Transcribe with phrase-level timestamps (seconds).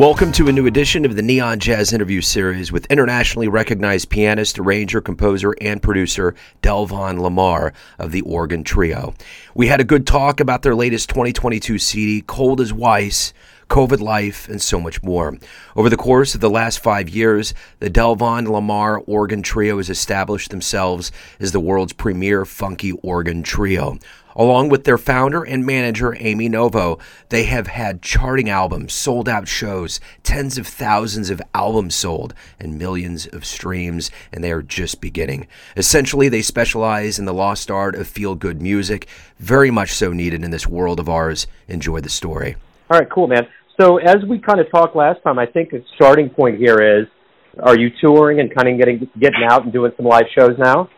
[0.00, 4.58] Welcome to a new edition of the Neon Jazz Interview Series with internationally recognized pianist,
[4.58, 9.12] arranger, composer, and producer Delvon Lamarr of the Organ Trio.
[9.54, 13.34] We had a good talk about their latest 2022 CD, Cold as Weiss,
[13.68, 15.36] COVID life, and so much more.
[15.76, 20.50] Over the course of the last five years, the Delvon Lamarr Organ Trio has established
[20.50, 23.98] themselves as the world's premier funky organ trio.
[24.36, 26.98] Along with their founder and manager, Amy Novo,
[27.28, 32.78] they have had charting albums, sold out shows, tens of thousands of albums sold, and
[32.78, 35.46] millions of streams, and they are just beginning.
[35.76, 39.08] Essentially, they specialize in the lost art of feel good music,
[39.38, 41.46] very much so needed in this world of ours.
[41.68, 42.56] Enjoy the story.
[42.90, 43.46] All right, cool, man.
[43.80, 47.06] So, as we kind of talked last time, I think the starting point here is
[47.58, 50.88] are you touring and kind of getting getting out and doing some live shows now?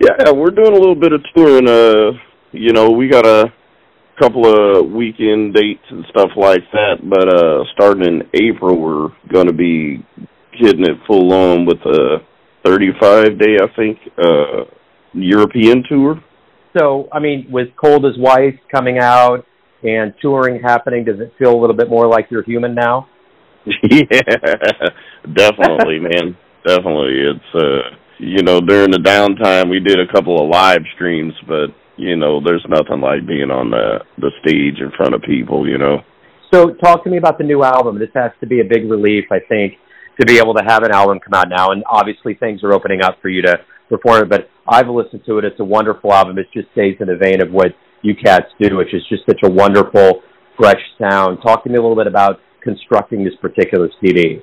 [0.00, 1.68] Yeah, we're doing a little bit of touring.
[1.68, 2.12] Uh,
[2.58, 3.52] you know, we got a
[4.20, 9.52] couple of weekend dates and stuff like that, but uh starting in April we're gonna
[9.52, 10.04] be
[10.60, 12.18] getting it full on with a
[12.64, 14.64] thirty five day I think uh
[15.14, 16.20] European tour.
[16.76, 19.46] So I mean with Cold as Weiss coming out
[19.84, 23.08] and touring happening, does it feel a little bit more like you're human now?
[23.88, 24.08] yeah.
[25.32, 26.36] Definitely, man.
[26.66, 27.20] Definitely.
[27.20, 31.70] It's uh you know, during the downtime we did a couple of live streams but
[31.98, 35.78] you know, there's nothing like being on the the stage in front of people, you
[35.78, 35.98] know.
[36.52, 37.98] So, talk to me about the new album.
[37.98, 39.74] This has to be a big relief, I think,
[40.18, 41.72] to be able to have an album come out now.
[41.72, 43.58] And obviously, things are opening up for you to
[43.90, 44.28] perform it.
[44.30, 45.44] But I've listened to it.
[45.44, 46.38] It's a wonderful album.
[46.38, 49.40] It just stays in the vein of what you cats do, which is just such
[49.44, 50.22] a wonderful,
[50.56, 51.38] fresh sound.
[51.42, 54.40] Talk to me a little bit about constructing this particular CD.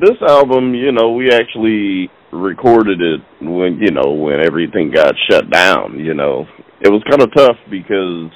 [0.00, 5.50] This album, you know, we actually recorded it when you know when everything got shut
[5.50, 6.46] down you know
[6.82, 8.30] it was kind of tough because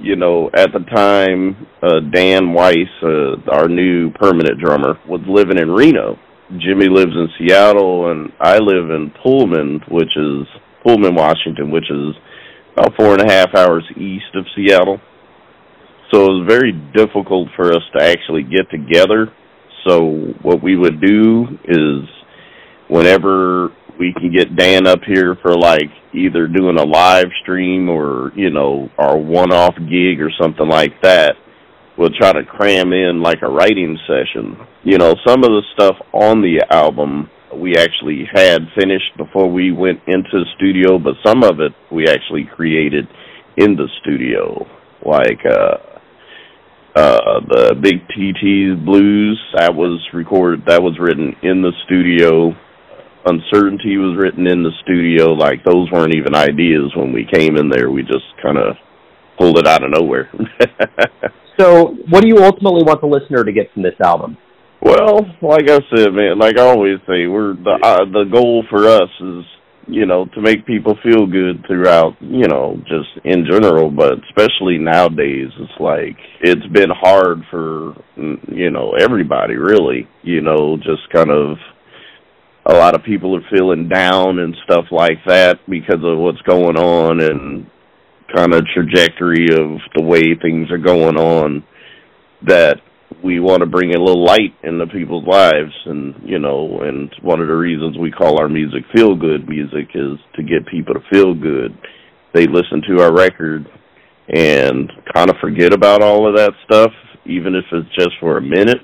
[0.00, 5.58] you know at the time uh Dan Weiss uh, our new permanent drummer was living
[5.58, 6.16] in Reno.
[6.50, 10.46] Jimmy lives in Seattle and I live in Pullman which is
[10.84, 12.14] Pullman Washington which is
[12.74, 15.00] about four and a half hours east of Seattle.
[16.12, 19.26] So it was very difficult for us to actually get together.
[19.86, 22.08] So what we would do is
[22.88, 28.32] whenever we can get Dan up here for like either doing a live stream or,
[28.34, 31.34] you know, our one off gig or something like that,
[31.96, 34.56] we'll try to cram in like a writing session.
[34.84, 39.72] You know, some of the stuff on the album we actually had finished before we
[39.72, 43.06] went into the studio, but some of it we actually created
[43.56, 44.66] in the studio.
[45.04, 45.76] Like uh
[46.94, 52.54] uh the Big TT Blues that was recorded that was written in the studio
[53.26, 55.32] uncertainty was written in the studio.
[55.32, 57.90] Like those weren't even ideas when we came in there.
[57.90, 58.76] We just kind of
[59.38, 60.30] pulled it out of nowhere.
[61.58, 64.36] so, what do you ultimately want the listener to get from this album?
[64.80, 68.86] Well, like I said, man, like I always say, we're the uh, the goal for
[68.86, 69.44] us is
[69.88, 74.76] you know to make people feel good throughout you know just in general but especially
[74.76, 81.30] nowadays it's like it's been hard for you know everybody really you know just kind
[81.30, 81.56] of
[82.68, 86.76] a lot of people are feeling down and stuff like that because of what's going
[86.76, 87.66] on and
[88.34, 91.64] kind of trajectory of the way things are going on
[92.46, 92.76] that
[93.24, 95.72] we want to bring a little light into people's lives.
[95.86, 99.88] And you know and one of the reasons we call our music feel good music
[99.94, 101.76] is to get people to feel good.
[102.34, 103.66] They listen to our record
[104.28, 106.92] and kind of forget about all of that stuff
[107.24, 108.78] even if it's just for a minute.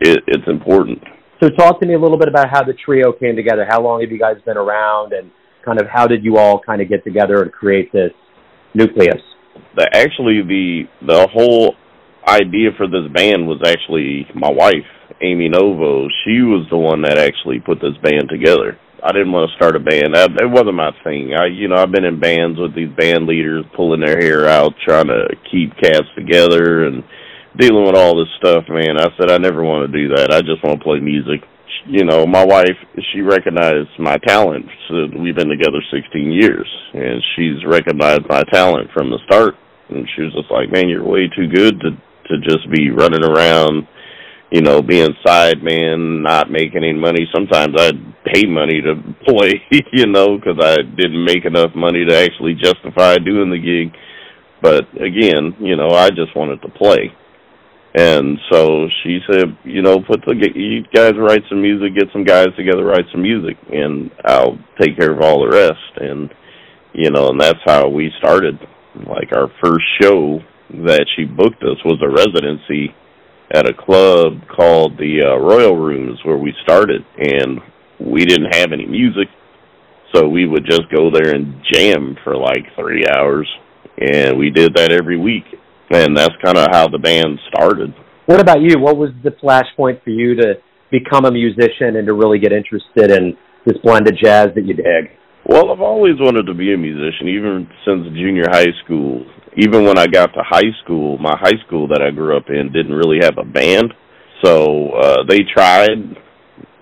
[0.00, 1.02] It, it's important
[1.40, 3.66] so talk to me a little bit about how the trio came together.
[3.68, 5.30] How long have you guys been around, and
[5.64, 8.12] kind of how did you all kind of get together and create this
[8.74, 9.22] nucleus?
[9.76, 11.74] The, actually, the the whole
[12.26, 14.88] idea for this band was actually my wife,
[15.20, 16.08] Amy Novo.
[16.24, 18.78] She was the one that actually put this band together.
[19.02, 20.16] I didn't want to start a band.
[20.16, 21.34] I, it wasn't my thing.
[21.38, 24.72] I, you know, I've been in bands with these band leaders pulling their hair out,
[24.82, 27.04] trying to keep cats together, and
[27.58, 30.32] dealing with all this stuff, man, I said I never want to do that.
[30.32, 31.40] I just want to play music.
[31.86, 32.76] You know, my wife,
[33.12, 34.66] she recognized my talent.
[34.88, 39.54] So we've been together 16 years, and she's recognized my talent from the start.
[39.90, 41.90] And she was just like, "Man, you're way too good to
[42.28, 43.86] to just be running around,
[44.50, 47.28] you know, being side man, not making any money.
[47.34, 48.94] Sometimes I'd pay money to
[49.26, 49.60] play,
[49.92, 53.94] you know, because I didn't make enough money to actually justify doing the gig.
[54.62, 57.12] But again, you know, I just wanted to play."
[57.96, 62.24] And so she said, you know, put the you guys write some music, get some
[62.24, 65.96] guys together, write some music, and I'll take care of all the rest.
[65.96, 66.34] And
[66.92, 68.58] you know, and that's how we started.
[68.96, 72.94] Like our first show that she booked us was a residency
[73.52, 77.60] at a club called the uh, Royal Rooms where we started, and
[78.00, 79.28] we didn't have any music,
[80.12, 83.48] so we would just go there and jam for like three hours,
[83.98, 85.44] and we did that every week,
[86.02, 87.94] and that's kind of how the band started.
[88.26, 88.78] What about you?
[88.78, 90.54] What was the flashpoint for you to
[90.90, 93.36] become a musician and to really get interested in
[93.66, 95.10] this blend of jazz that you dig?
[95.46, 99.26] Well, I've always wanted to be a musician, even since junior high school.
[99.56, 102.72] Even when I got to high school, my high school that I grew up in
[102.72, 103.92] didn't really have a band.
[104.42, 106.16] So uh they tried.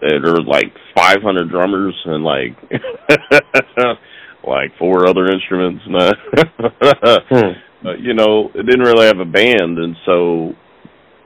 [0.01, 2.57] There were like 500 drummers and like
[4.47, 5.83] like four other instruments.
[5.91, 7.53] hmm.
[7.85, 10.53] Uh, you know, it didn't really have a band, and so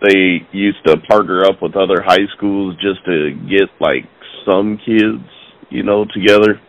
[0.03, 4.05] they used to partner up with other high schools just to get like
[4.47, 5.25] some kids,
[5.70, 6.61] you know, together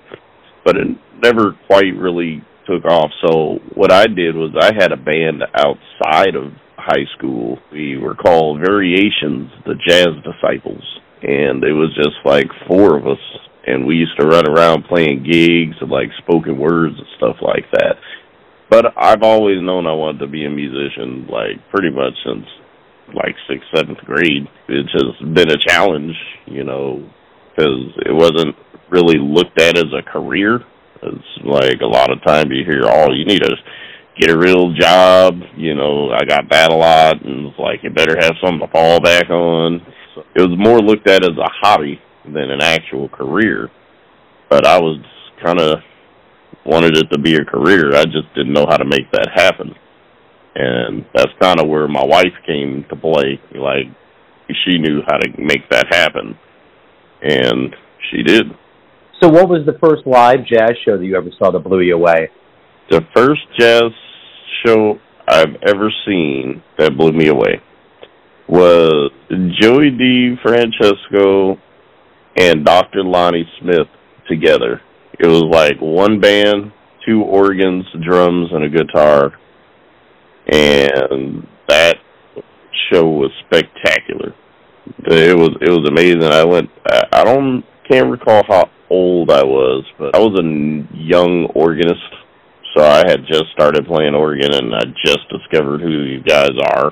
[0.68, 0.88] but it
[1.24, 3.10] never quite really took off.
[3.26, 7.58] So what I did was I had a band outside of high school.
[7.72, 10.84] We were called Variations, the Jazz Disciples,
[11.24, 13.24] and it was just like four of us
[13.66, 17.70] and we used to run around playing gigs and like spoken words and stuff like
[17.72, 17.96] that.
[18.70, 22.46] But I've always known I wanted to be a musician, like pretty much since
[23.14, 24.48] like sixth, seventh grade.
[24.68, 26.16] It's just been a challenge,
[26.46, 27.08] you know,
[27.56, 28.56] because it wasn't
[28.90, 30.60] really looked at as a career.
[31.02, 33.56] It's like a lot of time you hear, oh, you need to
[34.20, 35.40] get a real job.
[35.56, 38.72] You know, I got that a lot, and it's like you better have something to
[38.74, 39.82] fall back on.
[40.16, 43.70] So it was more looked at as a hobby than an actual career.
[44.50, 45.00] But I was
[45.44, 45.80] kind of
[46.68, 47.96] wanted it to be a career.
[47.96, 49.74] I just didn't know how to make that happen.
[50.56, 53.40] And that's kind of where my wife came to play.
[53.56, 53.86] Like,
[54.66, 56.38] she knew how to make that happen.
[57.22, 57.76] And
[58.12, 58.48] she did.
[59.22, 61.96] So, what was the first live jazz show that you ever saw that blew you
[61.96, 62.30] away?
[62.90, 63.92] The first jazz
[64.66, 67.62] show I've ever seen that blew me away
[68.48, 69.12] was
[69.60, 71.60] Joey DeFrancesco
[72.38, 73.04] and Dr.
[73.04, 73.88] Lonnie Smith
[74.30, 74.82] together.
[75.20, 76.72] It was like one band,
[77.06, 79.34] two organs, drums, and a guitar,
[80.48, 81.98] and that
[82.92, 84.36] show was spectacular.
[85.00, 86.24] It was it was amazing.
[86.24, 86.70] I went.
[86.86, 92.02] I don't can't recall how old I was, but I was a young organist,
[92.76, 96.92] so I had just started playing organ, and I just discovered who these guys are,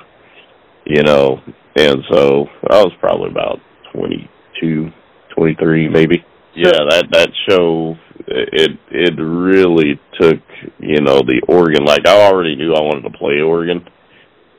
[0.84, 1.40] you know,
[1.76, 3.60] and so I was probably about
[3.92, 4.28] twenty
[4.60, 4.90] two,
[5.34, 6.24] twenty three, maybe.
[6.54, 7.96] Yeah, that that show
[8.28, 10.40] it it really took
[10.78, 11.84] you know the organ.
[11.84, 13.84] Like I already knew I wanted to play organ,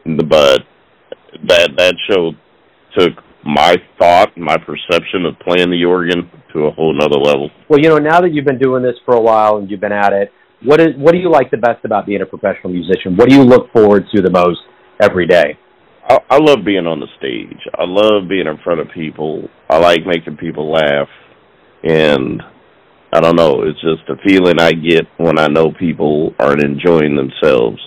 [0.06, 0.62] but
[1.48, 2.32] that that show
[2.98, 7.50] took my thought, my perception of playing the organ to a whole nother level.
[7.70, 9.94] Well, you know, now that you've been doing this for a while and you've been
[9.94, 10.32] at it,
[10.64, 13.16] what is what do you like the best about being a professional musician?
[13.16, 14.60] What do you look forward to the most
[15.02, 15.58] every day?
[16.10, 17.60] I, I love being on the stage.
[17.78, 19.48] I love being in front of people.
[19.70, 21.10] I like making people laugh,
[21.84, 22.42] and
[23.14, 23.64] I don't know.
[23.64, 27.80] It's just a feeling I get when I know people aren't enjoying themselves.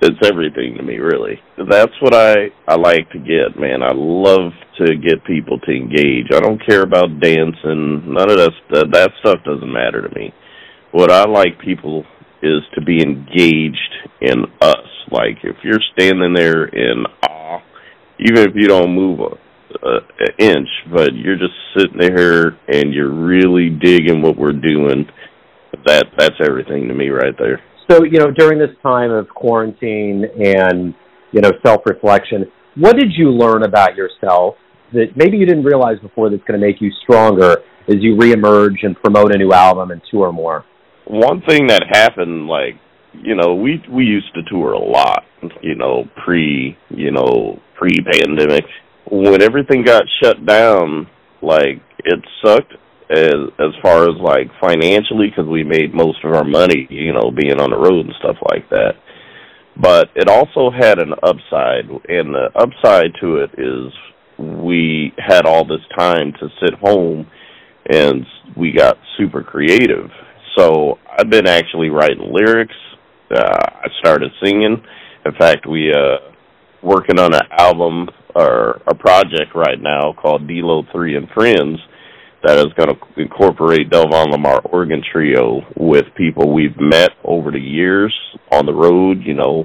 [0.00, 1.40] It's everything to me really.
[1.56, 3.82] That's what i i like to get man.
[3.82, 6.26] I love to get people to engage.
[6.32, 8.12] I don't care about dancing.
[8.12, 10.32] None of that that, that stuff doesn't matter to me.
[10.90, 12.04] What i like people
[12.42, 14.88] is to be engaged in us.
[15.10, 17.60] Like if you're standing there in awe
[18.18, 19.20] even if you don't move
[19.82, 24.52] Uh, a, an inch but you're just sitting there and you're really digging what we're
[24.52, 25.06] doing
[25.86, 27.60] that that's everything to me right there
[27.90, 30.94] so, you know, during this time of quarantine and,
[31.32, 34.54] you know, self-reflection, what did you learn about yourself
[34.92, 38.76] that maybe you didn't realize before that's going to make you stronger as you reemerge
[38.82, 40.64] and promote a new album and tour more?
[41.06, 42.74] One thing that happened, like,
[43.12, 45.24] you know, we we used to tour a lot,
[45.60, 48.64] you know, pre, you know, pre-pandemic.
[49.10, 51.08] When everything got shut down,
[51.42, 52.74] like it sucked
[53.10, 57.30] as as far as like financially because we made most of our money, you know,
[57.30, 58.92] being on the road and stuff like that.
[59.76, 63.92] But it also had an upside, and the upside to it is
[64.38, 67.26] we had all this time to sit home,
[67.90, 70.10] and we got super creative.
[70.56, 72.74] So I've been actually writing lyrics.
[73.30, 74.82] Uh, I started singing.
[75.24, 76.32] In fact, we uh
[76.82, 81.78] working on an album or a project right now called D-Lo Three and Friends
[82.42, 87.60] that is going to incorporate Delvon Lamarr Organ Trio with people we've met over the
[87.60, 88.14] years
[88.50, 89.64] on the road, you know,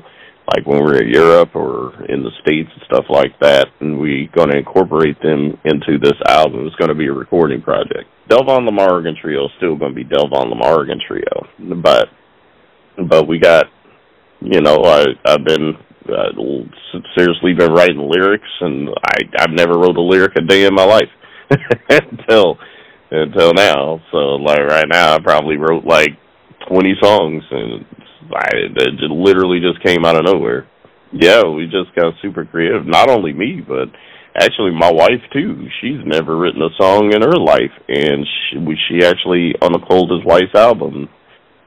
[0.55, 3.67] like when we're in Europe or in the States and stuff like that.
[3.79, 6.67] And we're going to incorporate them into this album.
[6.67, 8.05] It's going to be a recording project.
[8.29, 11.47] Delvon Lamarr Organ Trio is still going to be Delvon Lamarr Organ Trio.
[11.81, 12.09] But,
[13.09, 13.65] but we got,
[14.39, 15.74] you know, I, I've been
[16.09, 20.73] uh, seriously been writing lyrics, and I I've never wrote a lyric a day in
[20.73, 21.09] my life
[21.89, 22.57] until
[23.11, 23.99] until now.
[24.11, 26.17] So like right now, I probably wrote like
[26.67, 27.85] twenty songs, and
[28.33, 30.67] I it literally just came out of nowhere.
[31.11, 32.85] Yeah, we just got super creative.
[32.85, 33.87] Not only me, but
[34.35, 35.67] actually my wife too.
[35.81, 38.57] She's never written a song in her life, and she,
[38.89, 41.07] she actually on the Cold as Weiss album,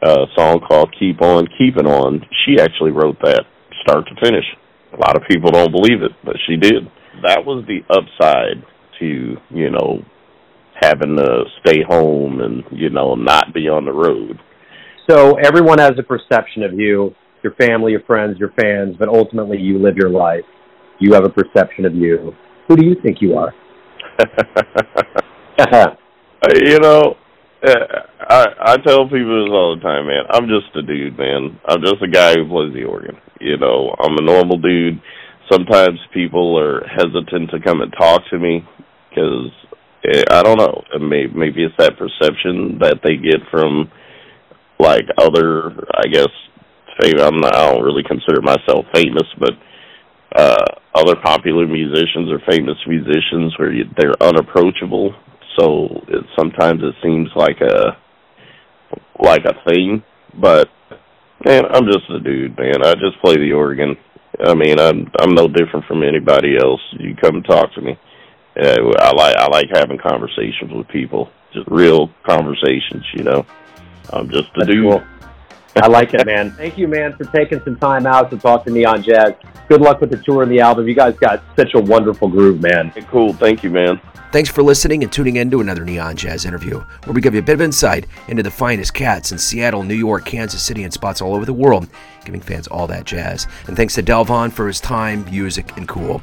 [0.03, 3.45] a song called "Keep On Keeping On." She actually wrote that
[3.83, 4.45] start to finish.
[4.93, 6.85] A lot of people don't believe it, but she did.
[7.23, 8.65] That was the upside
[8.99, 10.03] to you know
[10.81, 14.41] having to stay home and you know not be on the road.
[15.09, 19.59] So everyone has a perception of you, your family, your friends, your fans, but ultimately
[19.59, 20.45] you live your life.
[20.99, 22.33] You have a perception of you.
[22.69, 23.55] Who do you think you are?
[25.61, 25.95] Uh-huh.
[26.55, 27.17] you know,
[27.63, 27.75] eh,
[28.19, 30.25] I I tell people this all the time, man.
[30.31, 31.61] I'm just a dude, man.
[31.69, 33.19] I'm just a guy who plays the organ.
[33.41, 35.01] You know, I'm a normal dude.
[35.51, 38.65] Sometimes people are hesitant to come and talk to me
[39.09, 39.51] because
[40.05, 40.83] eh, I don't know.
[41.01, 43.91] Maybe maybe it's that perception that they get from
[44.79, 46.29] like other, I guess.
[47.03, 49.53] I'm not, I don't really consider myself famous, but
[50.37, 55.15] uh other popular musicians or famous musicians where you, they're unapproachable.
[55.59, 57.97] So it, sometimes it seems like a
[59.19, 60.03] like a thing,
[60.39, 60.69] but
[61.45, 62.85] man, I'm just a dude, man.
[62.85, 63.97] I just play the organ.
[64.45, 66.81] I mean, I'm I'm no different from anybody else.
[66.93, 67.99] You come and talk to me.
[68.59, 73.05] Uh, I like I like having conversations with people, just real conversations.
[73.15, 73.47] You know,
[74.11, 74.91] I'm just a That's dude.
[74.91, 75.03] Cool.
[75.77, 76.51] I like it, man.
[76.53, 79.35] Thank you, man, for taking some time out to talk to Neon Jazz.
[79.69, 80.89] Good luck with the tour and the album.
[80.89, 82.89] You guys got such a wonderful groove, man.
[82.89, 83.33] Hey, cool.
[83.33, 84.01] Thank you, man.
[84.33, 87.41] Thanks for listening and tuning in to another Neon Jazz interview, where we give you
[87.41, 90.93] a bit of insight into the finest cats in Seattle, New York, Kansas City, and
[90.93, 91.89] spots all over the world,
[92.25, 93.49] giving fans all that jazz.
[93.67, 96.23] And thanks to Delvon for his time, music, and cool.